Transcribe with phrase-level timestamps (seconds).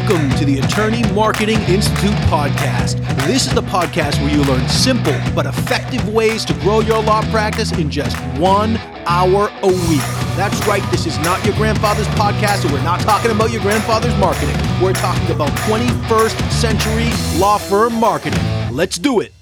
[0.00, 2.96] Welcome to the Attorney Marketing Institute podcast.
[3.26, 7.20] This is the podcast where you learn simple but effective ways to grow your law
[7.30, 10.00] practice in just one hour a week.
[10.36, 14.16] That's right, this is not your grandfather's podcast, and we're not talking about your grandfather's
[14.16, 14.56] marketing.
[14.82, 18.40] We're talking about 21st century law firm marketing.
[18.72, 19.34] Let's do it.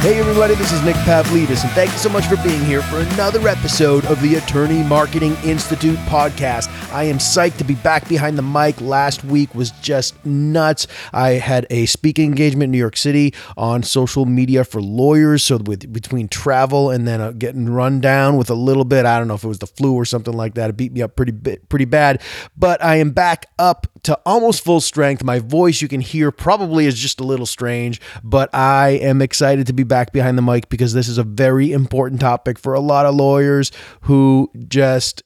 [0.00, 3.00] Hey, everybody, this is Nick Pavlidis, and thank you so much for being here for
[3.00, 6.68] another episode of the Attorney Marketing Institute podcast.
[6.92, 8.80] I am psyched to be back behind the mic.
[8.80, 10.86] Last week was just nuts.
[11.12, 15.42] I had a speaking engagement in New York City on social media for lawyers.
[15.42, 19.18] So, with between travel and then uh, getting run down with a little bit, I
[19.18, 21.16] don't know if it was the flu or something like that, it beat me up
[21.16, 22.22] pretty, bit, pretty bad.
[22.56, 25.24] But I am back up to almost full strength.
[25.24, 29.66] My voice, you can hear, probably is just a little strange, but I am excited
[29.66, 32.80] to be back behind the mic because this is a very important topic for a
[32.80, 35.22] lot of lawyers who just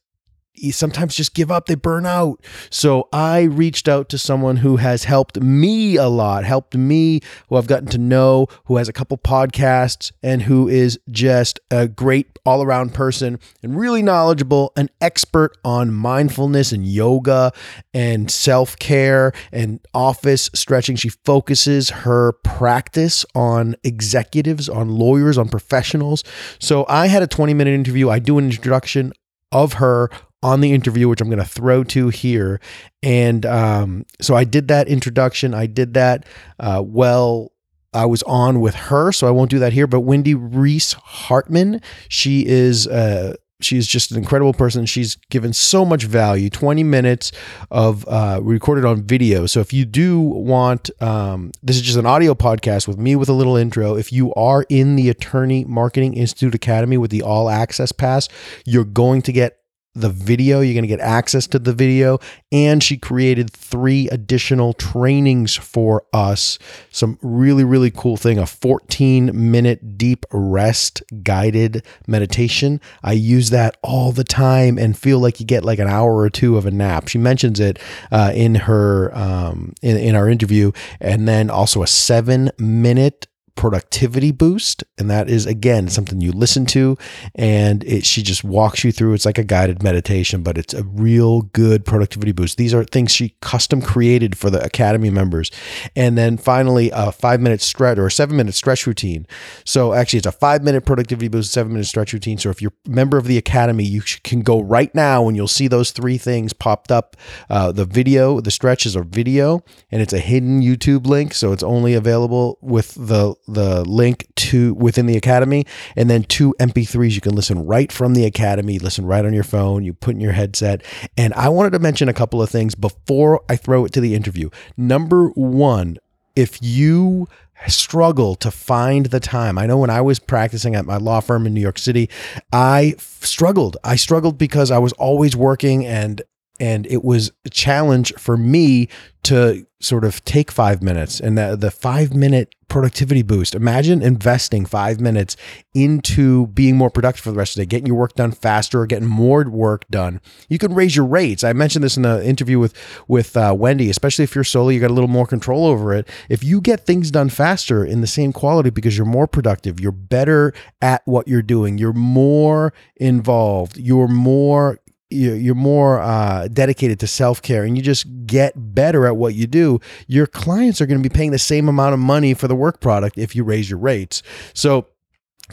[0.70, 2.40] sometimes just give up, they burn out.
[2.70, 7.56] So I reached out to someone who has helped me a lot, helped me, who
[7.56, 12.38] I've gotten to know, who has a couple podcasts, and who is just a great
[12.44, 17.52] all around person and really knowledgeable, an expert on mindfulness and yoga
[17.94, 20.96] and self care and office stretching.
[20.96, 26.24] She focuses her practice on executives, on lawyers, on professionals.
[26.58, 28.10] So I had a 20 minute interview.
[28.10, 29.12] I do an introduction
[29.52, 30.10] of her
[30.42, 32.60] on the interview, which I'm going to throw to here.
[33.02, 35.54] And um, so I did that introduction.
[35.54, 36.26] I did that
[36.58, 37.52] uh, well.
[37.94, 39.86] I was on with her, so I won't do that here.
[39.86, 44.86] But Wendy Reese Hartman, she is uh, she's just an incredible person.
[44.86, 46.48] She's given so much value.
[46.48, 47.32] Twenty minutes
[47.70, 49.44] of uh, recorded on video.
[49.44, 53.28] So if you do want, um, this is just an audio podcast with me with
[53.28, 53.94] a little intro.
[53.94, 58.26] If you are in the Attorney Marketing Institute Academy with the All Access Pass,
[58.64, 59.58] you're going to get
[59.94, 60.60] the video.
[60.60, 62.18] You're going to get access to the video.
[62.50, 66.58] And she created three additional trainings for us.
[66.90, 72.80] Some really, really cool thing a 14 minute deep rest guided meditation.
[73.02, 76.30] I use that all the time and feel like you get like an hour or
[76.30, 77.08] two of a nap.
[77.08, 77.78] She mentions it
[78.10, 80.72] uh, in her, um, in, in our interview.
[81.00, 86.66] And then also a seven minute productivity boost and that is again something you listen
[86.66, 86.96] to
[87.34, 89.14] and it she just walks you through.
[89.14, 92.56] It's like a guided meditation but it's a real good productivity boost.
[92.56, 95.50] These are things she custom created for the academy members.
[95.94, 99.26] And then finally a 5 minute stretch or a 7 minute stretch routine.
[99.64, 102.38] So actually it's a 5 minute productivity boost 7 minute stretch routine.
[102.38, 105.48] So if you're a member of the academy you can go right now and you'll
[105.48, 107.16] see those three things popped up.
[107.50, 111.34] Uh, the video the stretch is a video and it's a hidden youtube link.
[111.34, 115.66] So it's only available with the the link to within the academy
[115.96, 119.44] and then two mp3s you can listen right from the academy listen right on your
[119.44, 120.82] phone you put in your headset
[121.16, 124.14] and i wanted to mention a couple of things before i throw it to the
[124.14, 125.98] interview number one
[126.36, 127.26] if you
[127.68, 129.58] struggle to find the time.
[129.58, 132.08] I know when I was practicing at my law firm in New York City,
[132.52, 133.76] I struggled.
[133.84, 136.22] I struggled because I was always working and
[136.60, 138.88] and it was a challenge for me
[139.24, 143.54] to sort of take five minutes and the, the five minute productivity boost.
[143.54, 145.36] Imagine investing five minutes
[145.74, 148.80] into being more productive for the rest of the day, getting your work done faster
[148.80, 150.20] or getting more work done.
[150.48, 151.44] You can raise your rates.
[151.44, 152.74] I mentioned this in the interview with
[153.08, 156.08] with uh, Wendy, especially if you're solo, you got a little more control over it.
[156.30, 159.92] If you get things done faster in the same quality because you're more productive, you're
[159.92, 164.78] better at what you're doing, you're more involved, you're more
[165.12, 169.46] you're more uh, dedicated to self care and you just get better at what you
[169.46, 172.54] do, your clients are going to be paying the same amount of money for the
[172.54, 174.22] work product if you raise your rates.
[174.54, 174.86] So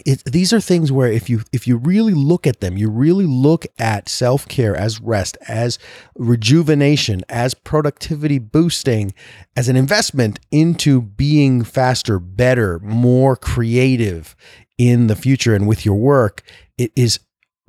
[0.06, 3.26] it, these are things where if you if you really look at them, you really
[3.26, 5.80] look at self care as rest, as
[6.16, 9.14] rejuvenation, as productivity boosting,
[9.56, 14.36] as an investment into being faster, better, more creative
[14.78, 16.44] in the future and with your work.
[16.78, 17.20] It is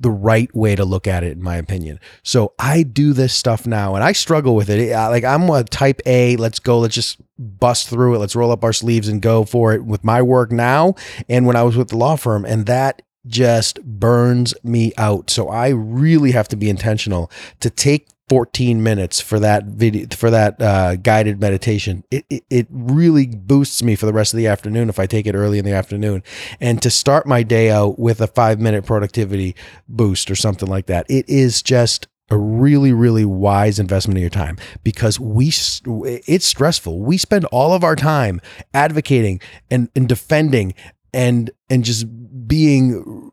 [0.01, 1.99] the right way to look at it, in my opinion.
[2.23, 4.91] So I do this stuff now and I struggle with it.
[4.91, 8.63] Like I'm a type A, let's go, let's just bust through it, let's roll up
[8.63, 10.95] our sleeves and go for it with my work now
[11.29, 12.45] and when I was with the law firm.
[12.45, 15.29] And that just burns me out.
[15.29, 20.29] So I really have to be intentional to take 14 minutes for that video for
[20.29, 22.01] that uh, guided meditation.
[22.09, 25.27] It, it, it really boosts me for the rest of the afternoon if i take
[25.27, 26.23] it early in the afternoon.
[26.61, 29.53] And to start my day out with a five minute productivity
[29.89, 34.29] boost or something like that it is just a really really wise investment of your
[34.29, 37.01] time because we it's stressful.
[37.01, 38.39] We spend all of our time
[38.73, 40.73] advocating and, and defending
[41.13, 42.05] and and just
[42.47, 43.30] being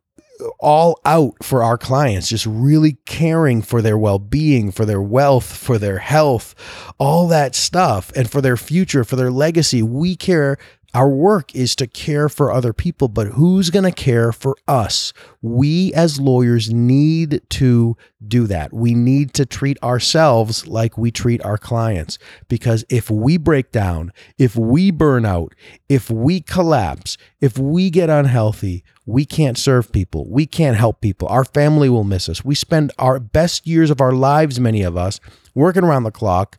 [0.59, 5.57] all out for our clients, just really caring for their well being, for their wealth,
[5.57, 6.55] for their health,
[6.99, 9.83] all that stuff, and for their future, for their legacy.
[9.83, 10.59] We care
[10.95, 15.13] our work is to care for other people, but who's going to care for us?
[15.43, 17.97] We as lawyers need to
[18.27, 18.73] do that.
[18.73, 22.19] We need to treat ourselves like we treat our clients
[22.49, 25.55] because if we break down, if we burn out,
[25.91, 30.27] if we collapse, if we get unhealthy, we can't serve people.
[30.31, 31.29] We can't help people.
[31.29, 32.45] Our family will miss us.
[32.45, 35.21] We spend our best years of our lives, many of us,
[35.55, 36.59] working around the clock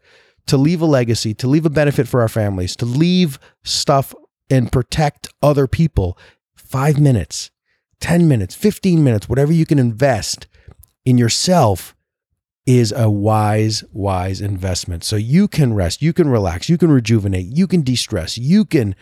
[0.50, 4.16] to leave a legacy, to leave a benefit for our families, to leave stuff
[4.50, 6.18] and protect other people.
[6.56, 7.51] Five minutes,
[8.00, 10.48] 10 minutes, 15 minutes, whatever you can invest
[11.06, 11.96] in yourself
[12.66, 15.04] is a wise, wise investment.
[15.04, 18.63] So you can rest, you can relax, you can rejuvenate, you can de stress, you
[18.63, 18.96] can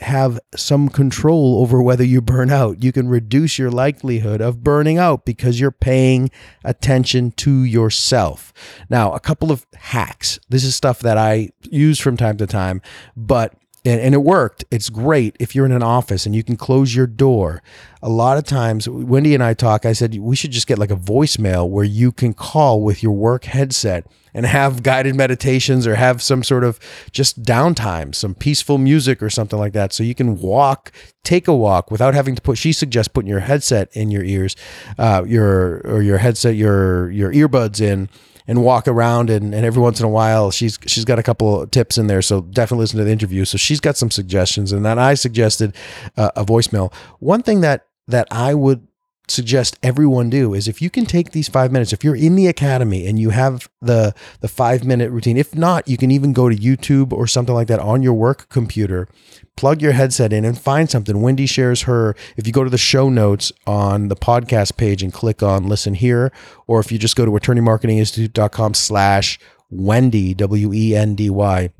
[0.00, 2.82] have some control over whether you burn out.
[2.82, 6.30] You can reduce your likelihood of burning out because you're paying
[6.64, 8.52] attention to yourself.
[8.88, 10.40] Now, a couple of hacks.
[10.48, 12.80] This is stuff that I use from time to time,
[13.16, 14.64] but and, and, it worked.
[14.70, 17.62] It's great if you're in an office and you can close your door.
[18.00, 19.84] A lot of times, Wendy and I talk.
[19.84, 23.12] I said we should just get like a voicemail where you can call with your
[23.12, 26.78] work headset and have guided meditations or have some sort of
[27.10, 29.92] just downtime, some peaceful music or something like that.
[29.92, 30.92] So you can walk,
[31.22, 32.58] take a walk without having to put.
[32.58, 34.56] She suggests putting your headset in your ears,
[34.98, 38.08] uh, your or your headset, your your earbuds in
[38.46, 41.66] and walk around and, and every once in a while she's she's got a couple
[41.68, 43.44] tips in there so definitely listen to the interview.
[43.44, 45.74] So she's got some suggestions and then i suggested
[46.16, 46.92] uh, a voicemail.
[47.18, 48.86] One thing that that i would
[49.32, 52.46] suggest everyone do is if you can take these five minutes if you're in the
[52.46, 56.48] academy and you have the the five minute routine if not you can even go
[56.48, 59.08] to youtube or something like that on your work computer
[59.56, 61.20] plug your headset in and find something.
[61.20, 65.12] Wendy shares her if you go to the show notes on the podcast page and
[65.12, 66.32] click on listen here
[66.66, 69.38] or if you just go to attorneymarketinginstitute.com slash
[69.70, 71.70] wendy w-e-n-d-y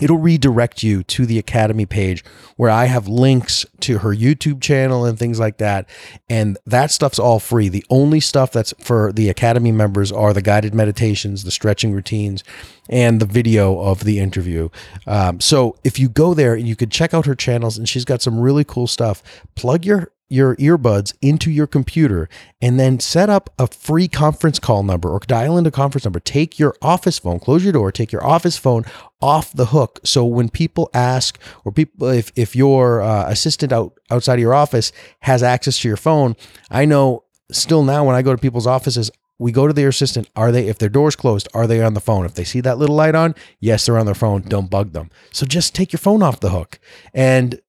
[0.00, 2.24] it'll redirect you to the academy page
[2.56, 5.88] where i have links to her youtube channel and things like that.
[6.28, 7.68] And that stuff's all free.
[7.68, 12.42] The only stuff that's for the academy members are the guided meditations the stretching routines
[12.88, 14.68] and the video of the interview.
[15.06, 18.04] Um, so if you go there and you could check out her channels and she's
[18.04, 19.22] got some really cool stuff.
[19.54, 22.28] Plug your your earbuds into your computer
[22.60, 26.18] and then set up a free conference call number or dial into conference number.
[26.18, 28.84] Take your office phone, close your door, take your office phone
[29.22, 30.00] off the hook.
[30.04, 34.54] So when people ask, or people, if, if your uh, assistant out outside of your
[34.54, 36.34] office has access to your phone,
[36.68, 40.28] I know still now when I go to people's offices, we go to their assistant.
[40.36, 42.24] Are they, if their door's closed, are they on the phone?
[42.24, 44.42] If they see that little light on, yes, they're on their phone.
[44.42, 45.10] Don't bug them.
[45.32, 46.78] So just take your phone off the hook.
[47.12, 47.60] And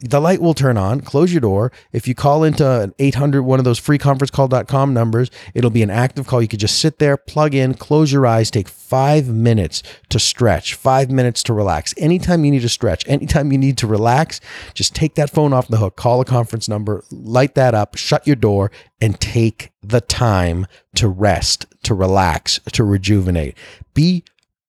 [0.00, 1.00] the light will turn on.
[1.00, 1.72] Close your door.
[1.90, 6.26] If you call into an 800, one of those freeconferencecall.com numbers, it'll be an active
[6.26, 6.42] call.
[6.42, 10.74] You could just sit there, plug in, close your eyes, take five minutes to stretch,
[10.74, 11.94] five minutes to relax.
[11.96, 14.40] Anytime you need to stretch, anytime you need to relax,
[14.74, 18.26] just take that phone off the hook, call a conference number, light that up, shut
[18.26, 18.70] your door,
[19.00, 20.66] and take the time
[20.96, 23.56] to rest, to relax, to rejuvenate.
[23.94, 24.24] Be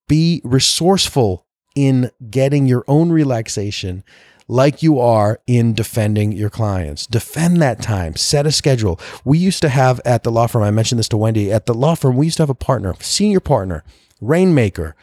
[0.08, 1.46] be resourceful
[1.76, 4.06] in getting your own relaxation
[4.48, 7.06] like you are in defending your clients.
[7.06, 9.00] Defend that time, set a schedule.
[9.26, 11.74] We used to have at the law firm, I mentioned this to Wendy, at the
[11.74, 13.84] law firm, we used to have a partner, senior partner,
[14.22, 14.96] rainmaker,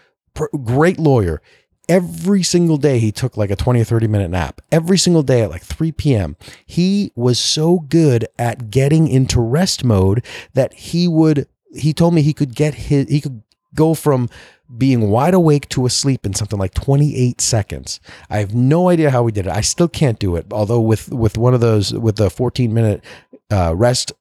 [0.65, 1.43] great lawyer.
[1.87, 4.63] Every single day, he took like a 20 or 30 minute nap.
[4.73, 6.37] Every single day at like 3 p.m.
[6.65, 12.23] He was so good at getting into rest mode that he would, he told me
[12.23, 13.43] he could get his, he could
[13.75, 14.29] go from
[14.77, 18.01] being wide awake to asleep in something like 28 seconds.
[18.31, 19.53] I have no idea how we did it.
[19.53, 20.47] I still can't do it.
[20.51, 23.05] Although with with one of those with the 14 minute
[23.51, 24.13] uh, rest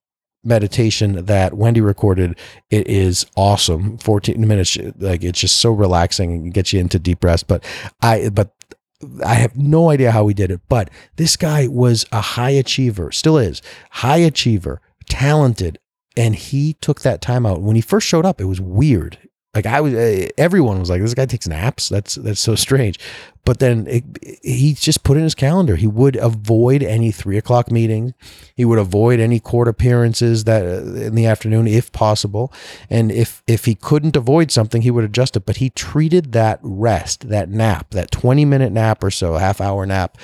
[0.44, 2.38] meditation that Wendy recorded,
[2.70, 3.98] it is awesome.
[4.00, 7.48] 14 minutes, like it's just so relaxing and gets you into deep rest.
[7.48, 7.64] But
[8.02, 8.54] I but
[9.26, 13.12] I have no idea how we did it, but this guy was a high achiever,
[13.12, 15.80] still is high achiever, talented,
[16.16, 17.62] and he took that time out.
[17.62, 19.18] When he first showed up, it was weird.
[19.56, 23.00] Like I was, uh, everyone was like, "This guy takes naps." That's that's so strange.
[23.46, 24.04] But then it,
[24.42, 25.76] he just put in his calendar.
[25.76, 28.14] He would avoid any three o'clock meetings.
[28.56, 32.52] He would avoid any court appearances that uh, in the afternoon, if possible.
[32.90, 35.46] And if if he couldn't avoid something, he would adjust it.
[35.46, 39.86] But he treated that rest, that nap, that twenty minute nap or so, half hour
[39.86, 40.18] nap,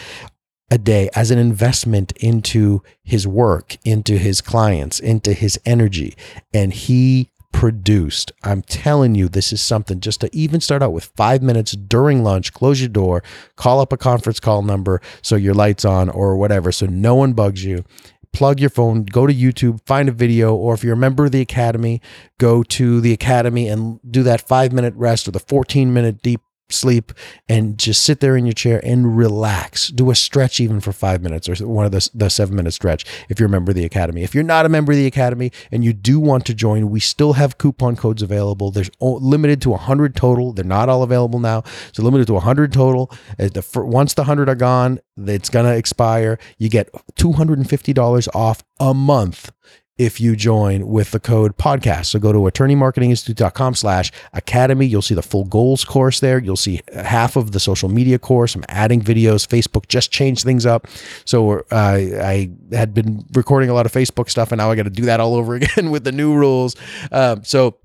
[0.71, 6.15] a day as an investment into his work, into his clients, into his energy.
[6.51, 8.31] And he produced.
[8.43, 12.23] I'm telling you, this is something just to even start out with five minutes during
[12.23, 13.23] lunch, close your door,
[13.55, 17.33] call up a conference call number so your light's on or whatever, so no one
[17.33, 17.83] bugs you.
[18.31, 21.31] plug your phone, go to YouTube, find a video, or if you're a member of
[21.31, 21.99] the Academy,
[22.37, 26.41] go to the Academy and do that five minute rest or the 14 minute deep
[26.71, 27.13] sleep
[27.47, 29.89] and just sit there in your chair and relax.
[29.89, 33.05] Do a stretch even for five minutes or one of the, the seven minute stretch
[33.29, 34.23] if you're a member of the Academy.
[34.23, 36.99] If you're not a member of the Academy and you do want to join, we
[36.99, 38.71] still have coupon codes available.
[38.71, 40.53] There's limited to 100 total.
[40.53, 41.63] They're not all available now.
[41.91, 43.11] So limited to 100 total.
[43.39, 46.37] Uh, once the 100 are gone, it's going to expire.
[46.57, 49.51] You get $250 off a month
[49.99, 52.05] if you join with the code podcast.
[52.05, 54.85] So go to attorneymarketinginstitute.com slash academy.
[54.85, 56.39] You'll see the full goals course there.
[56.39, 58.55] You'll see half of the social media course.
[58.55, 59.45] I'm adding videos.
[59.45, 60.87] Facebook just changed things up.
[61.25, 64.83] So uh, I had been recording a lot of Facebook stuff and now I got
[64.83, 66.77] to do that all over again with the new rules.
[67.11, 67.77] Um, so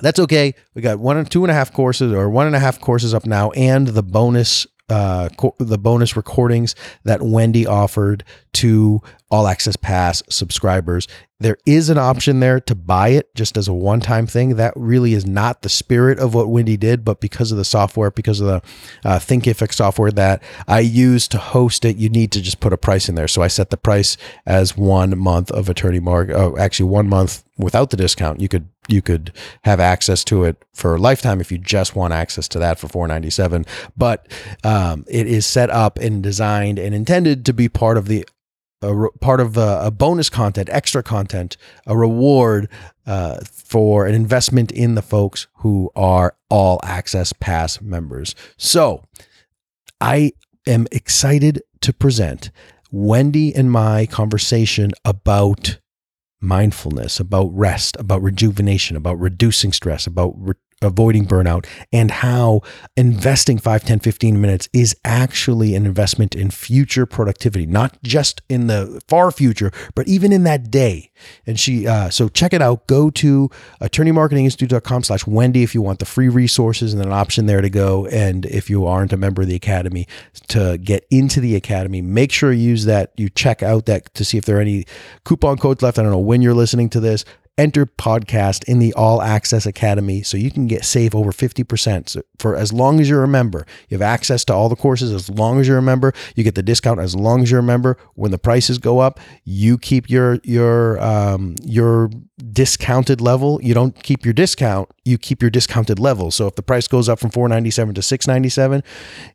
[0.00, 0.54] that's okay.
[0.74, 3.14] We got one and two and a half courses or one and a half courses
[3.14, 8.24] up now and the bonus uh, co- the bonus recordings that Wendy offered
[8.54, 11.08] to All Access Pass subscribers.
[11.40, 14.56] There is an option there to buy it just as a one time thing.
[14.56, 18.12] That really is not the spirit of what Wendy did, but because of the software,
[18.12, 18.62] because of the
[19.08, 22.78] uh, Thinkific software that I use to host it, you need to just put a
[22.78, 23.26] price in there.
[23.26, 24.16] So I set the price
[24.46, 26.30] as one month of attorney mark.
[26.30, 28.40] Oh, actually, one month without the discount.
[28.40, 29.32] You could you could
[29.62, 32.88] have access to it for a lifetime if you just want access to that for
[32.88, 33.64] 497
[33.96, 34.26] but
[34.64, 38.26] um, it is set up and designed and intended to be part of the
[38.82, 42.68] a part of a, a, bonus content, extra content, a reward
[43.06, 48.34] uh, for an investment in the folks who are all access pass members.
[48.56, 49.04] So
[50.00, 50.32] I
[50.66, 52.50] am excited to present
[52.90, 55.78] Wendy and my conversation about
[56.40, 62.60] mindfulness, about rest, about rejuvenation, about reducing stress, about re- avoiding burnout and how
[62.96, 68.66] investing 5 10 15 minutes is actually an investment in future productivity not just in
[68.66, 71.10] the far future but even in that day.
[71.46, 72.86] And she uh, so check it out.
[72.86, 77.60] Go to attorneymarketinginstitute.com slash wendy if you want the free resources and an option there
[77.60, 78.06] to go.
[78.06, 80.06] And if you aren't a member of the academy
[80.48, 83.12] to get into the academy make sure you use that.
[83.16, 84.84] You check out that to see if there are any
[85.24, 85.98] coupon codes left.
[85.98, 87.24] I don't know when you're listening to this
[87.62, 92.22] enter podcast in the All Access Academy so you can get save over 50% so
[92.40, 93.64] for as long as you're a member.
[93.88, 96.12] You have access to all the courses as long as you're a member.
[96.34, 97.96] You get the discount as long as you're a member.
[98.14, 102.10] When the prices go up, you keep your your um, your
[102.52, 103.60] discounted level.
[103.62, 106.32] You don't keep your discount, you keep your discounted level.
[106.32, 108.82] So if the price goes up from 497 to 697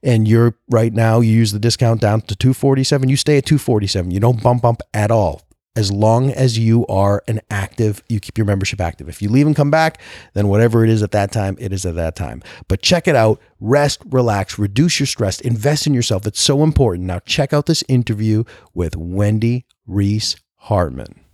[0.04, 4.12] and you're right now you use the discount down to 247, you stay at 247.
[4.12, 5.47] You don't bump up at all
[5.78, 9.08] as long as you are an active, you keep your membership active.
[9.08, 10.02] If you leave and come back,
[10.34, 12.42] then whatever it is at that time, it is at that time.
[12.68, 13.40] But check it out.
[13.60, 16.26] Rest, relax, reduce your stress, invest in yourself.
[16.26, 17.06] It's so important.
[17.06, 18.44] Now, check out this interview
[18.74, 21.27] with Wendy Reese Hartman.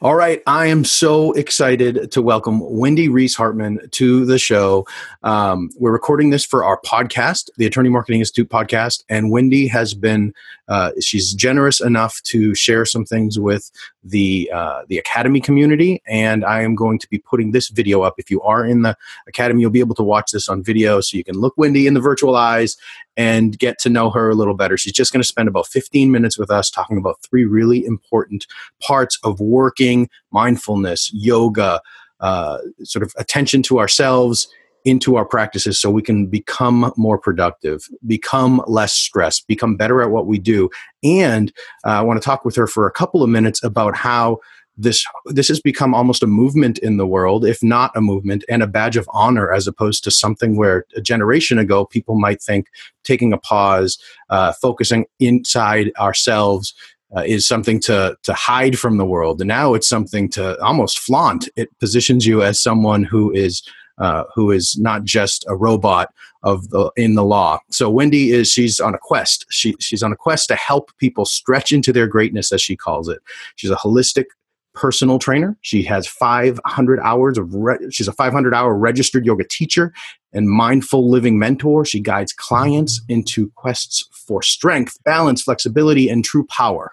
[0.00, 0.42] All right.
[0.46, 4.86] I am so excited to welcome Wendy Reese Hartman to the show.
[5.22, 9.04] Um, we're recording this for our podcast, the Attorney Marketing Institute podcast.
[9.08, 10.34] And Wendy has been,
[10.68, 13.70] uh, she's generous enough to share some things with
[14.02, 16.02] the, uh, the Academy community.
[16.06, 18.14] And I am going to be putting this video up.
[18.18, 21.16] If you are in the Academy, you'll be able to watch this on video so
[21.16, 22.76] you can look Wendy in the virtual eyes
[23.16, 24.76] and get to know her a little better.
[24.76, 28.46] She's just going to spend about 15 minutes with us talking about three really important
[28.80, 31.80] parts of working mindfulness, yoga,
[32.20, 34.48] uh, sort of attention to ourselves
[34.84, 40.10] into our practices so we can become more productive, become less stressed, become better at
[40.10, 40.68] what we do.
[41.02, 41.52] And
[41.86, 44.40] uh, I want to talk with her for a couple of minutes about how
[44.76, 48.62] this this has become almost a movement in the world if not a movement and
[48.62, 52.66] a badge of honor as opposed to something where a generation ago people might think
[53.04, 53.98] taking a pause
[54.30, 56.74] uh, focusing inside ourselves
[57.16, 60.98] uh, is something to to hide from the world and now it's something to almost
[60.98, 63.62] flaunt it positions you as someone who is
[63.98, 66.12] uh, who is not just a robot
[66.42, 67.58] of the in the law.
[67.70, 69.46] So Wendy is she's on a quest.
[69.50, 73.08] She she's on a quest to help people stretch into their greatness, as she calls
[73.08, 73.20] it.
[73.56, 74.26] She's a holistic
[74.74, 75.56] personal trainer.
[75.62, 79.92] She has 500 hours of, re- she's a 500 hour registered yoga teacher
[80.32, 81.84] and mindful living mentor.
[81.84, 86.92] She guides clients into quests for strength, balance, flexibility, and true power.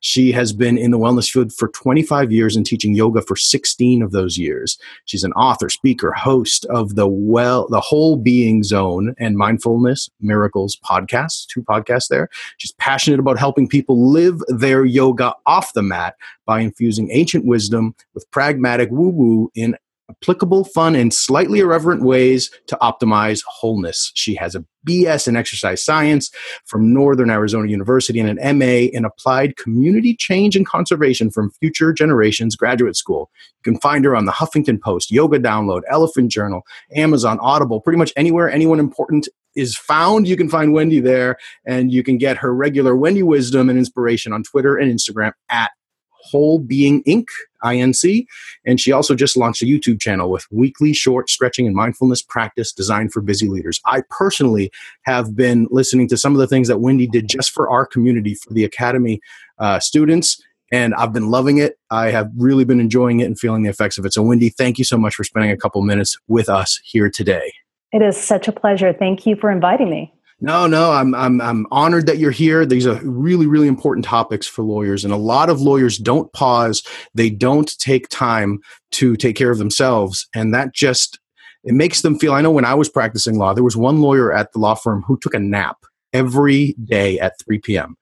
[0.00, 4.02] She has been in the wellness field for 25 years and teaching yoga for 16
[4.02, 4.78] of those years.
[5.04, 10.76] She's an author, speaker, host of the well, the Whole Being Zone and Mindfulness Miracles
[10.84, 12.28] podcasts, two podcasts there.
[12.58, 16.16] She's passionate about helping people live their yoga off the mat
[16.46, 19.76] by infusing ancient wisdom with pragmatic woo woo in
[20.22, 24.12] applicable, fun, and slightly irreverent ways to optimize wholeness.
[24.14, 26.30] She has a BS in exercise science
[26.66, 31.92] from Northern Arizona University and an MA in applied community change and conservation from Future
[31.92, 33.30] Generations Graduate School.
[33.64, 36.62] You can find her on the Huffington Post, Yoga Download, Elephant Journal,
[36.94, 40.28] Amazon, Audible, pretty much anywhere anyone important is found.
[40.28, 44.32] You can find Wendy there, and you can get her regular Wendy wisdom and inspiration
[44.32, 45.70] on Twitter and Instagram at
[46.10, 47.26] Whole Being Inc.
[47.64, 48.26] INC.
[48.64, 52.72] And she also just launched a YouTube channel with weekly short stretching and mindfulness practice
[52.72, 53.80] designed for busy leaders.
[53.86, 54.70] I personally
[55.02, 58.34] have been listening to some of the things that Wendy did just for our community,
[58.34, 59.20] for the Academy
[59.58, 60.42] uh, students.
[60.72, 61.78] And I've been loving it.
[61.90, 64.12] I have really been enjoying it and feeling the effects of it.
[64.12, 67.52] So, Wendy, thank you so much for spending a couple minutes with us here today.
[67.92, 68.92] It is such a pleasure.
[68.92, 70.12] Thank you for inviting me.
[70.44, 72.66] No, no, I'm I'm I'm honored that you're here.
[72.66, 76.82] These are really really important topics for lawyers and a lot of lawyers don't pause.
[77.14, 78.60] They don't take time
[78.92, 81.18] to take care of themselves and that just
[81.64, 84.34] it makes them feel I know when I was practicing law, there was one lawyer
[84.34, 85.78] at the law firm who took a nap
[86.12, 87.96] every day at 3 p.m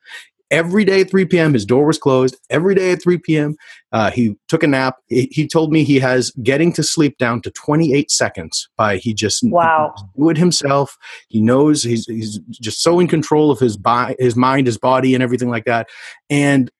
[0.52, 1.54] every day at 3 p.m.
[1.54, 2.36] His door was closed.
[2.50, 3.56] Every day at 3 p.m.
[3.90, 4.96] Uh, he took a nap.
[5.08, 9.12] He, he, told me he has getting to sleep down to 28 seconds by he
[9.14, 9.94] just wow.
[10.16, 10.96] do it himself.
[11.28, 15.14] He knows he's, he's just so in control of his, bi- his mind, his body,
[15.14, 15.88] and everything like that.
[16.30, 16.70] And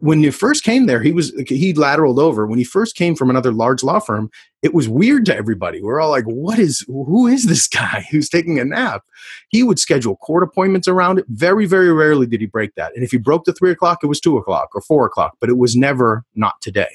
[0.00, 2.46] when you first came there, he was he lateraled over.
[2.46, 4.30] When he first came from another large law firm,
[4.62, 5.82] it was weird to everybody.
[5.82, 6.84] We're all like, "What is?
[6.88, 9.04] Who is this guy who's taking a nap?"
[9.48, 11.26] He would schedule court appointments around it.
[11.28, 12.94] Very, very rarely did he break that.
[12.94, 15.36] And if he broke the three o'clock, it was two o'clock or four o'clock.
[15.40, 16.90] But it was never not today.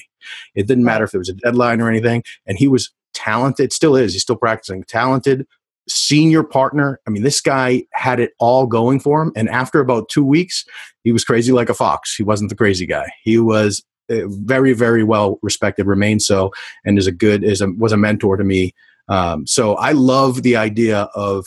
[0.55, 2.23] It didn't matter if there was a deadline or anything.
[2.47, 3.71] And he was talented.
[3.71, 4.13] Still is.
[4.13, 4.83] He's still practicing.
[4.83, 5.45] Talented,
[5.87, 6.99] senior partner.
[7.07, 9.31] I mean, this guy had it all going for him.
[9.35, 10.65] And after about two weeks,
[11.03, 12.15] he was crazy like a fox.
[12.15, 13.07] He wasn't the crazy guy.
[13.23, 16.51] He was very, very well respected, remains so,
[16.83, 18.73] and is a good is a, was a mentor to me.
[19.07, 21.45] Um, so I love the idea of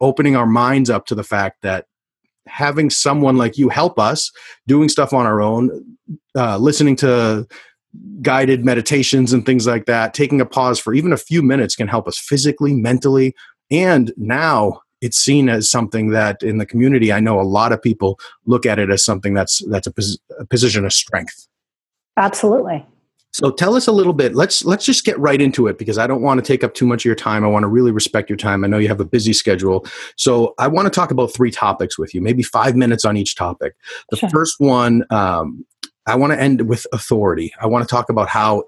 [0.00, 1.86] opening our minds up to the fact that
[2.46, 4.30] having someone like you help us
[4.66, 5.96] doing stuff on our own,
[6.36, 7.46] uh, listening to
[8.22, 11.88] guided meditations and things like that, taking a pause for even a few minutes can
[11.88, 13.34] help us physically, mentally,
[13.70, 17.82] and now it's seen as something that in the community I know a lot of
[17.82, 21.48] people look at it as something that's that's a, pos- a position of strength.
[22.16, 22.84] Absolutely.
[23.32, 24.34] So tell us a little bit.
[24.34, 26.86] Let's let's just get right into it because I don't want to take up too
[26.86, 27.44] much of your time.
[27.44, 28.64] I want to really respect your time.
[28.64, 29.84] I know you have a busy schedule.
[30.16, 33.34] So I want to talk about three topics with you, maybe five minutes on each
[33.34, 33.76] topic.
[34.08, 34.30] The sure.
[34.30, 35.66] first one um,
[36.06, 37.52] I want to end with authority.
[37.60, 38.64] I want to talk about how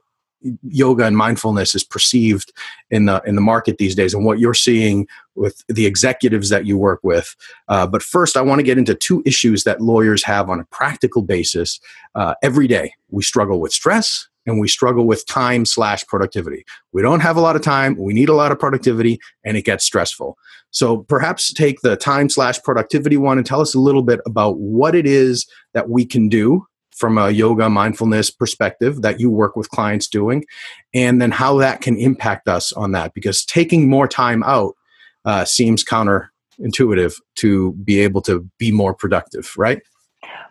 [0.62, 2.52] yoga and mindfulness is perceived
[2.90, 6.66] in the in the market these days and what you're seeing with the executives that
[6.66, 7.34] you work with.
[7.68, 10.64] Uh, but first i want to get into two issues that lawyers have on a
[10.66, 11.80] practical basis.
[12.14, 16.64] Uh, every day we struggle with stress and we struggle with time slash productivity.
[16.92, 19.64] We don't have a lot of time we need a lot of productivity and it
[19.64, 20.38] gets stressful.
[20.70, 24.58] So perhaps take the time slash productivity one and tell us a little bit about
[24.58, 26.67] what it is that we can do
[26.98, 30.44] from a yoga mindfulness perspective that you work with clients doing
[30.92, 34.74] and then how that can impact us on that because taking more time out
[35.24, 39.80] uh, seems counterintuitive to be able to be more productive right?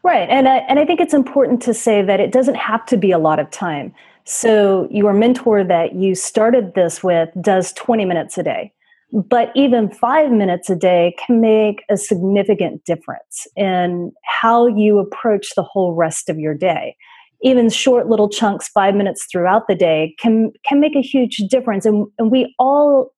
[0.03, 2.97] Right and I, and I think it's important to say that it doesn't have to
[2.97, 3.93] be a lot of time.
[4.23, 8.73] So your mentor that you started this with does 20 minutes a day
[9.11, 15.55] but even five minutes a day can make a significant difference in how you approach
[15.55, 16.95] the whole rest of your day.
[17.41, 21.85] Even short little chunks, five minutes throughout the day, can can make a huge difference.
[21.85, 23.13] And, and we all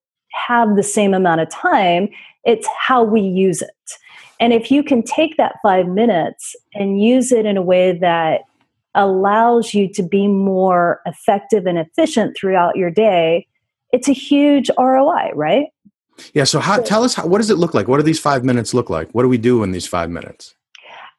[0.47, 2.09] have the same amount of time.
[2.43, 3.69] It's how we use it.
[4.39, 8.41] And if you can take that five minutes and use it in a way that
[8.95, 13.47] allows you to be more effective and efficient throughout your day,
[13.91, 15.67] it's a huge ROI, right?
[16.33, 16.43] Yeah.
[16.43, 17.87] So, how, tell us, how, what does it look like?
[17.87, 19.09] What do these five minutes look like?
[19.11, 20.55] What do we do in these five minutes?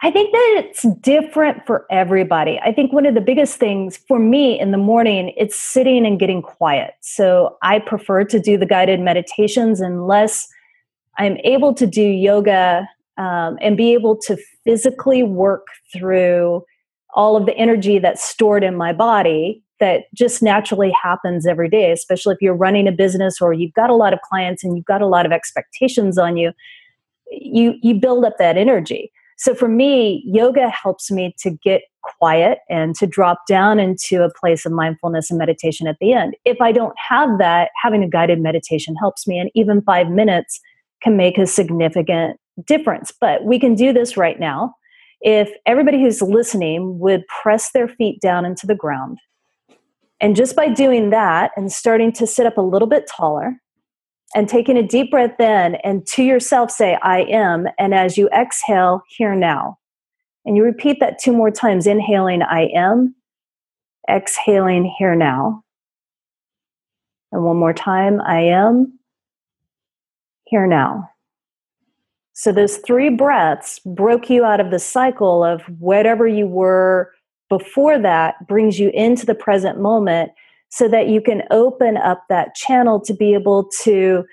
[0.03, 2.59] I think that it's different for everybody.
[2.65, 6.19] I think one of the biggest things for me in the morning, it's sitting and
[6.19, 6.95] getting quiet.
[7.01, 10.49] So I prefer to do the guided meditations unless
[11.19, 16.65] I'm able to do yoga um, and be able to physically work through
[17.15, 21.91] all of the energy that's stored in my body that just naturally happens every day,
[21.91, 24.87] especially if you're running a business or you've got a lot of clients and you've
[24.87, 26.53] got a lot of expectations on you.
[27.31, 29.13] You you build up that energy.
[29.37, 34.31] So for me, yoga helps me to get quiet and to drop down into a
[34.39, 36.37] place of mindfulness and meditation at the end.
[36.45, 40.61] If I don't have that, having a guided meditation helps me and even 5 minutes
[41.03, 43.13] can make a significant difference.
[43.19, 44.75] But we can do this right now.
[45.23, 49.19] If everybody who's listening would press their feet down into the ground
[50.21, 53.61] And just by doing that and starting to sit up a little bit taller
[54.35, 57.67] and taking a deep breath in and to yourself say, I am.
[57.79, 59.79] And as you exhale, here now.
[60.45, 63.15] And you repeat that two more times inhaling, I am,
[64.09, 65.65] exhaling, here now.
[67.33, 68.99] And one more time, I am,
[70.45, 71.09] here now.
[72.33, 77.13] So those three breaths broke you out of the cycle of whatever you were
[77.51, 80.33] before that, brings you into the present moment
[80.71, 84.25] so that you can open up that channel to be able to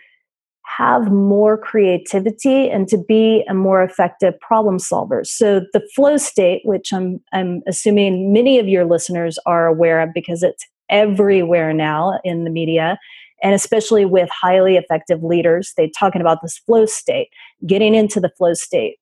[0.78, 5.24] have more creativity and to be a more effective problem solver.
[5.24, 10.14] So the flow state, which I'm I'm assuming many of your listeners are aware of
[10.14, 12.98] because it's everywhere now in the media,
[13.44, 17.30] and especially with highly effective leaders they're talking about this flow state
[17.66, 18.98] getting into the flow state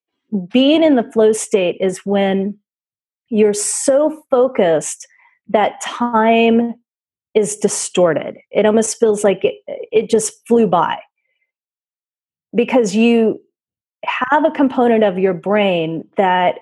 [0.52, 2.58] being in the flow state is when
[3.30, 5.08] you're so focused
[5.48, 6.74] that time
[7.34, 10.98] is distorted it almost feels like it, it just flew by
[12.56, 13.40] because you
[14.06, 16.56] have a component of your brain that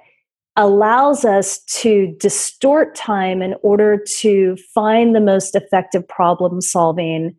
[0.55, 7.35] allows us to distort time in order to find the most effective problem solving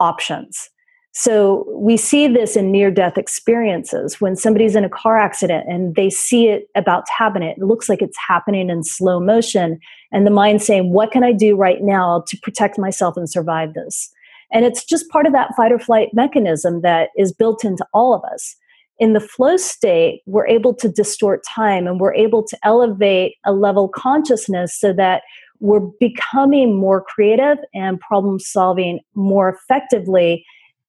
[0.00, 0.70] options.
[1.16, 5.94] So we see this in near death experiences when somebody's in a car accident and
[5.94, 7.40] they see it about to happen.
[7.40, 9.78] It looks like it's happening in slow motion.
[10.10, 13.74] And the mind saying, What can I do right now to protect myself and survive
[13.74, 14.10] this?
[14.50, 18.12] And it's just part of that fight or flight mechanism that is built into all
[18.12, 18.56] of us.
[18.98, 23.52] In the flow state, we're able to distort time and we're able to elevate a
[23.52, 25.22] level consciousness so that
[25.60, 30.44] we're becoming more creative and problem solving more effectively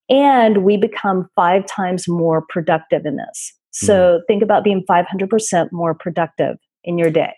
[0.10, 4.22] and we become five times more productive in this so mm.
[4.28, 7.34] think about being 500% more productive in your day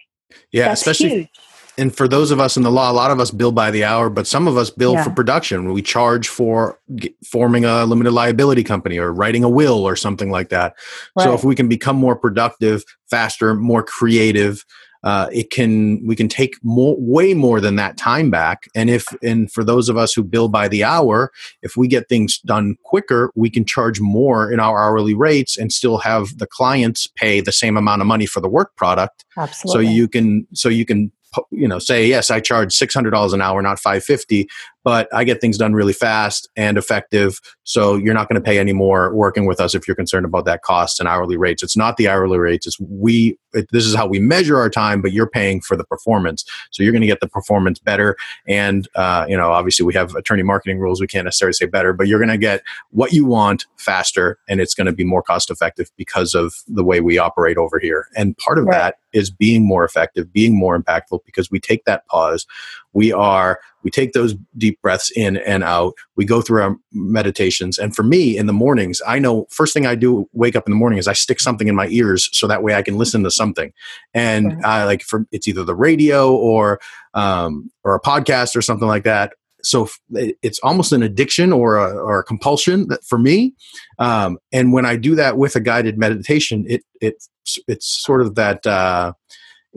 [0.51, 1.29] yeah That's especially huge.
[1.77, 3.83] and for those of us in the law a lot of us bill by the
[3.83, 5.03] hour but some of us bill yeah.
[5.03, 6.79] for production we charge for
[7.25, 10.75] forming a limited liability company or writing a will or something like that
[11.17, 11.23] right.
[11.23, 14.65] so if we can become more productive faster more creative
[15.03, 18.67] uh, it can we can take more way more than that time back.
[18.75, 21.31] And if and for those of us who bill by the hour
[21.61, 25.71] if we get things done quicker we can charge more in our hourly rates and
[25.71, 29.25] still have the clients pay the same amount of money for the work product.
[29.37, 29.85] Absolutely.
[29.85, 31.11] so you can so you can
[31.51, 34.47] you know say yes i charge $600 an hour not 550
[34.83, 38.59] but i get things done really fast and effective so you're not going to pay
[38.59, 41.61] any more working with us if you're concerned about that cost and hourly rates.
[41.61, 45.01] It's not the hourly rates it's we it, this is how we measure our time
[45.01, 46.45] but you're paying for the performance.
[46.71, 48.15] So you're going to get the performance better
[48.47, 51.91] and uh, you know obviously we have attorney marketing rules we can't necessarily say better
[51.91, 55.21] but you're going to get what you want faster and it's going to be more
[55.21, 58.07] cost effective because of the way we operate over here.
[58.15, 58.77] And part of right.
[58.77, 62.45] that is being more effective being more impactful because we take that pause
[62.93, 65.93] we are we take those deep breaths in and out.
[66.15, 67.77] We go through our meditations.
[67.77, 70.71] And for me in the mornings i know first thing i do wake up in
[70.71, 73.23] the morning is i stick something in my ears so that way i can listen
[73.23, 73.71] to something.
[74.13, 74.65] And right.
[74.65, 76.79] i like for it's either the radio or
[77.13, 79.33] um, or a podcast or something like that.
[79.63, 83.53] So it's almost an addiction or a, or a compulsion for me.
[83.99, 87.23] Um, and when i do that with a guided meditation it it
[87.67, 89.13] it's sort of that uh,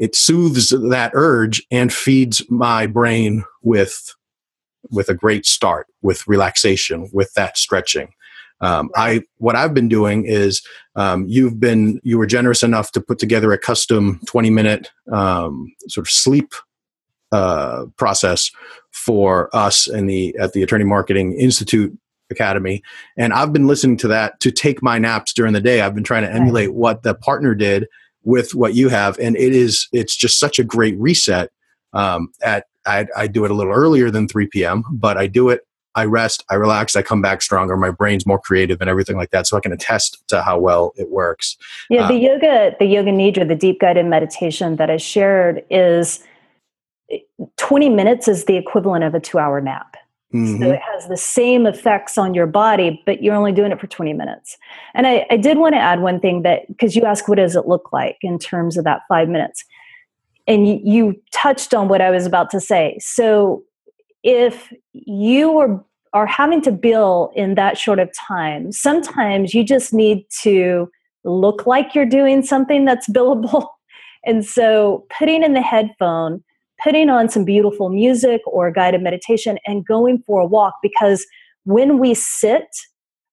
[0.01, 4.15] it soothes that urge and feeds my brain with
[4.91, 8.09] with a great start with relaxation with that stretching.
[8.63, 10.63] Um, I what I've been doing is
[10.97, 15.71] um, you've been you were generous enough to put together a custom 20 minute um,
[15.89, 16.55] sort of sleep
[17.31, 18.51] uh, process
[18.91, 21.97] for us in the at the Attorney Marketing Institute
[22.31, 22.83] Academy,
[23.19, 25.83] and I've been listening to that to take my naps during the day.
[25.83, 27.87] I've been trying to emulate what the partner did
[28.23, 31.51] with what you have, and it is it's just such a great reset.
[31.93, 35.49] Um, at I, I do it a little earlier than 3 p.m., but I do
[35.49, 35.67] it.
[35.97, 37.77] I rest, I relax, I come back stronger.
[37.77, 39.49] My brain's more creative and everything like that.
[39.49, 41.57] So I can attest to how well it works.
[41.91, 46.23] Yeah, the um, yoga, the yoga nidra, the deep guided meditation that I shared is
[47.57, 49.97] 20 minutes is the equivalent of a two hour nap.
[50.35, 50.63] Mm-hmm.
[50.63, 53.89] So it has the same effects on your body, but you're only doing it for
[53.89, 54.57] 20 minutes.
[54.95, 57.57] And I, I did want to add one thing that, because you asked, what does
[57.57, 59.65] it look like in terms of that five minutes?
[60.47, 62.97] And you, you touched on what I was about to say.
[63.01, 63.65] So
[64.23, 69.93] if you are, are having to bill in that short of time, sometimes you just
[69.93, 70.89] need to
[71.25, 73.67] look like you're doing something that's billable.
[74.27, 76.45] And so putting in the headphone,
[76.83, 81.27] putting on some beautiful music or guided meditation and going for a walk because
[81.65, 82.67] when we sit,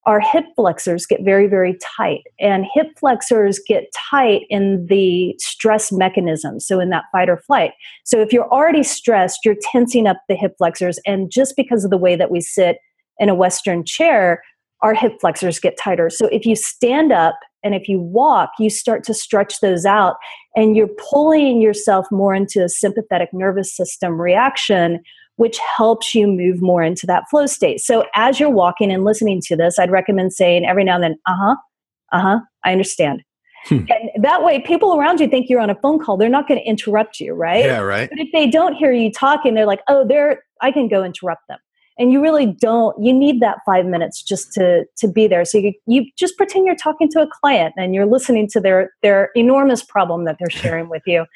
[0.06, 2.22] our hip flexors get very, very tight.
[2.40, 7.72] And hip flexors get tight in the stress mechanism, so in that fight or flight.
[8.04, 10.98] So if you're already stressed, you're tensing up the hip flexors.
[11.04, 12.78] And just because of the way that we sit
[13.18, 14.42] in a Western chair,
[14.82, 16.10] our hip flexors get tighter.
[16.10, 20.16] So if you stand up and if you walk, you start to stretch those out
[20.54, 25.00] and you're pulling yourself more into a sympathetic nervous system reaction
[25.38, 27.80] which helps you move more into that flow state.
[27.80, 31.16] So as you're walking and listening to this, I'd recommend saying every now and then,
[31.26, 31.56] uh huh,
[32.12, 33.22] uh huh, I understand.
[33.66, 33.84] Hmm.
[33.88, 36.16] And that way, people around you think you're on a phone call.
[36.16, 37.64] They're not going to interrupt you, right?
[37.64, 38.10] Yeah, right.
[38.10, 41.42] But if they don't hear you talking, they're like, oh, they're, I can go interrupt
[41.48, 41.58] them.
[41.98, 42.96] And you really don't.
[43.02, 45.44] You need that five minutes just to to be there.
[45.44, 48.90] So you you just pretend you're talking to a client and you're listening to their
[49.02, 51.26] their enormous problem that they're sharing with you,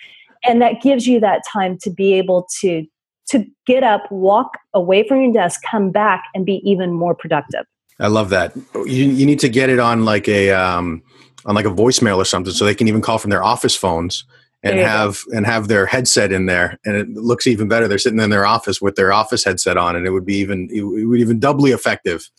[0.45, 2.87] and that gives you that time to be able to
[3.31, 7.65] to get up, walk away from your desk, come back, and be even more productive.
[7.99, 8.55] I love that.
[8.75, 11.03] You, you need to get it on like a um,
[11.45, 14.25] on like a voicemail or something, so they can even call from their office phones
[14.63, 15.37] and have go.
[15.37, 17.89] and have their headset in there, and it looks even better.
[17.89, 20.69] They're sitting in their office with their office headset on, and it would be even
[20.73, 22.31] it would even doubly effective.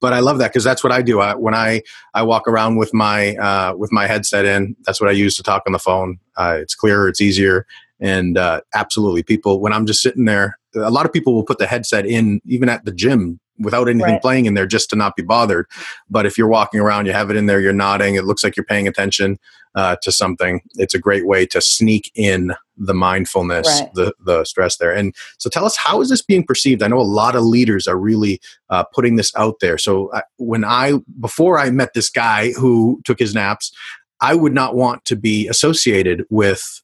[0.00, 1.20] But I love that because that's what I do.
[1.20, 1.82] I, when I
[2.14, 5.42] I walk around with my uh, with my headset in, that's what I use to
[5.42, 6.18] talk on the phone.
[6.36, 7.66] Uh, it's clearer, it's easier,
[8.00, 11.58] and uh, absolutely, people, when I'm just sitting there, a lot of people will put
[11.58, 14.22] the headset in even at the gym without anything right.
[14.22, 15.66] playing in there just to not be bothered.
[16.08, 18.56] But if you're walking around, you have it in there, you're nodding, it looks like
[18.56, 19.38] you're paying attention
[19.74, 20.60] uh, to something.
[20.74, 23.94] It's a great way to sneak in the mindfulness, right.
[23.94, 24.92] the the stress there.
[24.92, 26.82] And so, tell us how is this being perceived?
[26.82, 29.78] I know a lot of leaders are really uh, putting this out there.
[29.78, 33.72] So uh, when I before I met this guy who took his naps,
[34.20, 36.82] I would not want to be associated with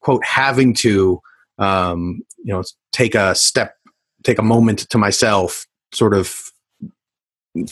[0.00, 1.20] quote having to
[1.58, 3.74] um, you know take a step
[4.22, 6.50] take a moment to myself sort of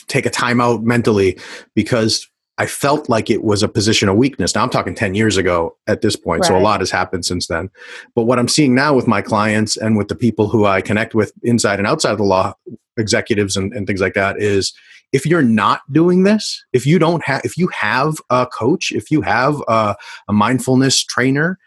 [0.06, 1.38] take a time out mentally
[1.74, 4.54] because I felt like it was a position of weakness.
[4.54, 6.42] Now I'm talking 10 years ago at this point.
[6.42, 6.48] Right.
[6.48, 7.68] So a lot has happened since then.
[8.14, 11.14] But what I'm seeing now with my clients and with the people who I connect
[11.14, 12.54] with inside and outside of the law,
[12.96, 14.72] executives and, and things like that is
[15.12, 19.10] if you're not doing this, if you don't have, if you have a coach, if
[19.10, 19.96] you have a,
[20.28, 21.58] a mindfulness trainer,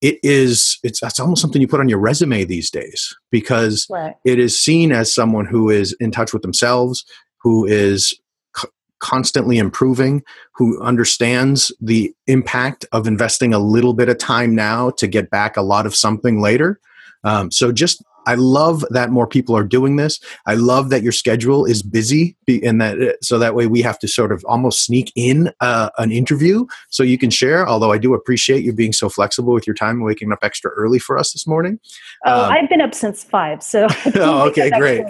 [0.00, 4.14] it is it's that's almost something you put on your resume these days because right.
[4.24, 7.04] it is seen as someone who is in touch with themselves
[7.42, 8.18] who is
[8.56, 8.68] c-
[9.00, 10.22] constantly improving
[10.54, 15.56] who understands the impact of investing a little bit of time now to get back
[15.56, 16.80] a lot of something later
[17.24, 20.20] um, so just I love that more people are doing this.
[20.44, 23.98] I love that your schedule is busy, and that uh, so that way we have
[24.00, 27.66] to sort of almost sneak in uh, an interview so you can share.
[27.66, 30.70] Although I do appreciate you being so flexible with your time and waking up extra
[30.72, 31.80] early for us this morning.
[32.26, 35.06] Oh, um, I've been up since five, so oh, okay, great.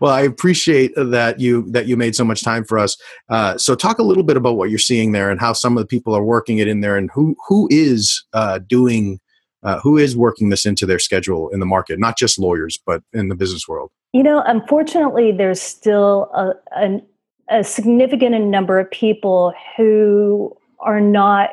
[0.00, 2.96] well, I appreciate that you that you made so much time for us.
[3.28, 5.80] Uh, so, talk a little bit about what you're seeing there and how some of
[5.80, 9.19] the people are working it in there, and who who is uh, doing
[9.62, 13.02] uh, who is working this into their schedule in the market, not just lawyers, but
[13.12, 13.90] in the business world?
[14.12, 17.02] You know, unfortunately, there's still a, a,
[17.48, 21.50] a significant number of people who are not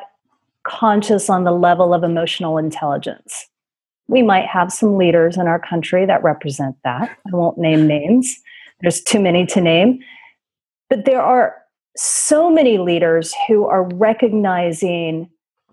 [0.66, 3.46] conscious on the level of emotional intelligence.
[4.08, 7.10] We might have some leaders in our country that represent that.
[7.10, 8.34] I won't name names,
[8.80, 10.00] there's too many to name.
[10.88, 11.56] But there are
[11.96, 15.28] so many leaders who are recognizing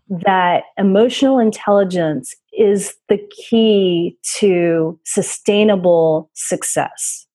[0.07, 7.25] that emotional intelligence is the key to sustainable success.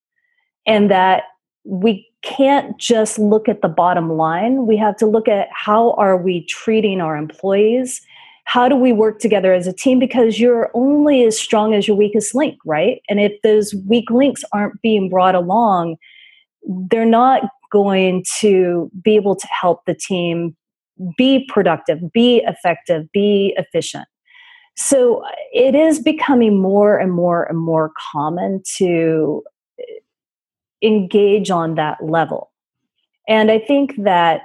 [0.67, 1.25] And that
[1.65, 4.67] we can't just look at the bottom line.
[4.67, 8.01] We have to look at how are we treating our employees?
[8.45, 9.99] How do we work together as a team?
[9.99, 13.01] Because you're only as strong as your weakest link right?
[13.09, 15.97] And if those weak links aren't being brought along
[16.63, 20.57] they're not going to be able to help the team
[21.17, 24.07] be productive, be effective, be efficient.
[24.77, 29.43] So it is becoming more and more and more common to
[29.79, 29.85] eh,
[30.83, 32.51] engage on that level.
[33.29, 34.43] And I think that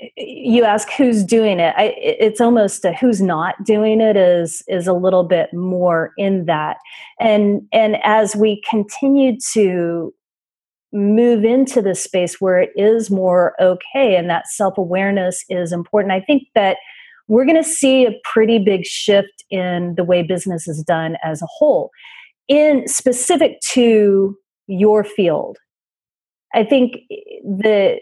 [0.00, 4.62] eh, you ask who's doing it I, it's almost a who's not doing it is
[4.68, 6.76] is a little bit more in that
[7.18, 10.14] and and as we continue to
[10.92, 16.12] move into this space where it is more okay and that self awareness is important.
[16.12, 16.78] I think that
[17.28, 21.42] we're going to see a pretty big shift in the way business is done as
[21.42, 21.90] a whole.
[22.48, 25.58] In specific to your field,
[26.54, 28.00] I think eh, the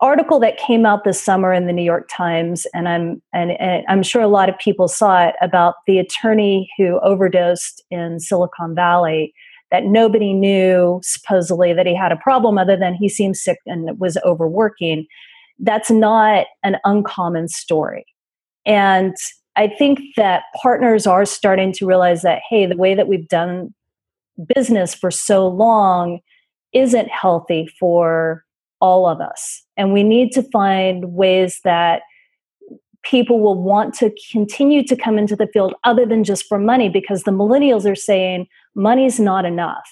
[0.00, 3.84] article that came out this summer in the New York Times, and I'm and, and,
[3.88, 8.76] I'm sure a lot of people saw it about the attorney who overdosed in Silicon
[8.76, 9.34] Valley
[9.70, 13.98] that nobody knew supposedly that he had a problem other than he seemed sick and
[13.98, 15.06] was overworking.
[15.58, 18.06] That's not an uncommon story.
[18.64, 19.14] And
[19.56, 23.74] I think that partners are starting to realize that, hey, the way that we've done
[24.54, 26.20] business for so long
[26.72, 28.44] isn't healthy for
[28.80, 29.64] all of us.
[29.76, 32.02] And we need to find ways that
[33.02, 36.88] people will want to continue to come into the field other than just for money
[36.88, 39.88] because the millennials are saying money's not enough.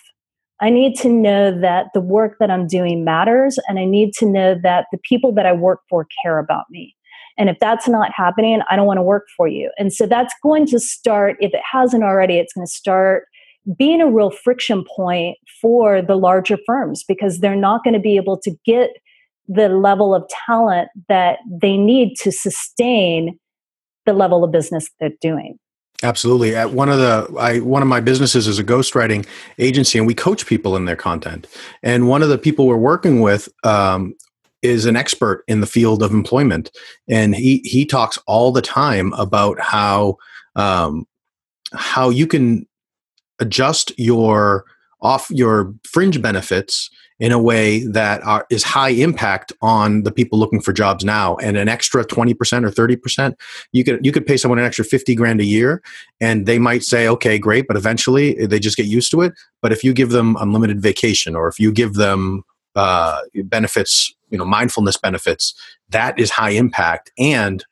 [0.61, 4.27] I need to know that the work that I'm doing matters and I need to
[4.27, 6.95] know that the people that I work for care about me.
[7.39, 9.71] And if that's not happening, I don't want to work for you.
[9.79, 13.25] And so that's going to start, if it hasn't already, it's going to start
[13.77, 18.17] being a real friction point for the larger firms because they're not going to be
[18.17, 18.91] able to get
[19.49, 23.39] the level of talent that they need to sustain
[24.07, 25.59] the level of business they're doing.
[26.03, 26.55] Absolutely.
[26.55, 29.27] At one of the I one of my businesses is a ghostwriting
[29.59, 31.47] agency, and we coach people in their content.
[31.83, 34.15] And one of the people we're working with um,
[34.63, 36.71] is an expert in the field of employment,
[37.09, 40.17] and he he talks all the time about how
[40.55, 41.07] um,
[41.73, 42.67] how you can
[43.39, 44.65] adjust your
[45.01, 50.39] off your fringe benefits in a way that are, is high impact on the people
[50.39, 51.37] looking for jobs now.
[51.37, 52.33] And an extra 20%
[52.65, 53.35] or 30%
[53.73, 55.83] you could you could pay someone an extra 50 grand a year
[56.21, 59.33] and they might say okay great but eventually they just get used to it.
[59.63, 62.43] But if you give them unlimited vacation or if you give them
[62.75, 65.55] uh, benefits you know mindfulness benefits
[65.89, 67.11] that is high impact.
[67.19, 67.65] And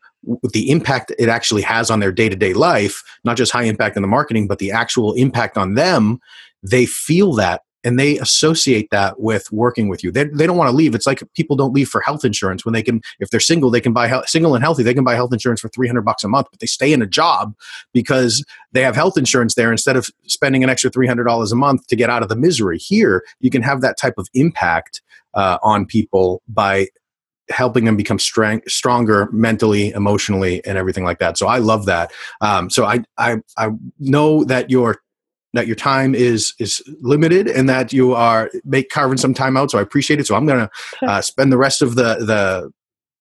[0.55, 4.09] the impact it actually has on their day-to-day life not just high impact in the
[4.09, 6.19] marketing but the actual impact on them
[6.63, 10.11] they feel that and they associate that with working with you.
[10.11, 10.95] They, they don't want to leave.
[10.95, 13.81] It's like people don't leave for health insurance when they can, if they're single, they
[13.81, 16.49] can buy single and healthy, they can buy health insurance for 300 bucks a month,
[16.51, 17.55] but they stay in a job
[17.93, 21.97] because they have health insurance there instead of spending an extra $300 a month to
[21.97, 22.79] get out of the misery.
[22.79, 25.03] Here, you can have that type of impact
[25.35, 26.89] uh, on people by
[27.51, 31.37] helping them become strength, stronger mentally, emotionally, and everything like that.
[31.37, 32.11] So I love that.
[32.41, 35.03] Um, so I, I, I know that your
[35.55, 39.71] that your time is is limited and that you are make carving some time out.
[39.71, 40.27] So I appreciate it.
[40.27, 42.71] So I'm going to uh, spend the rest of the the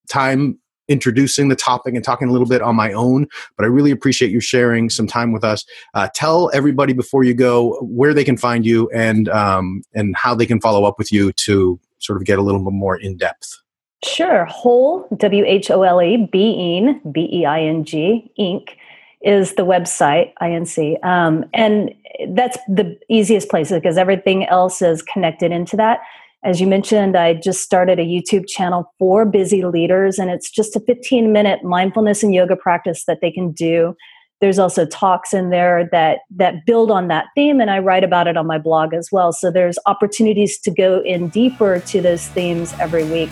[0.09, 3.27] time introducing the topic and talking a little bit on my own.
[3.55, 5.65] But I really appreciate you sharing some time with us.
[5.93, 10.35] Uh, tell everybody before you go where they can find you and um, and how
[10.35, 13.15] they can follow up with you to sort of get a little bit more in
[13.15, 13.59] depth.
[14.03, 14.45] Sure.
[14.45, 18.75] Whole W H O L E Being B E I N G Inc
[19.23, 21.93] is the website inc um, and
[22.29, 25.99] that's the easiest place because everything else is connected into that.
[26.43, 30.75] As you mentioned i just started a youtube channel for busy leaders and it's just
[30.75, 33.95] a 15 minute mindfulness and yoga practice that they can do.
[34.41, 38.27] There's also talks in there that that build on that theme and i write about
[38.27, 39.31] it on my blog as well.
[39.31, 43.31] So there's opportunities to go in deeper to those themes every week.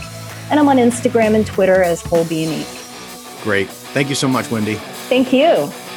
[0.49, 2.49] And i'm on instagram and twitter as whole being
[3.41, 3.69] great.
[3.69, 4.75] Thank you so much wendy.
[5.10, 5.90] Thank you